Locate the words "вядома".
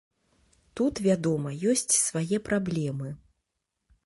1.07-1.53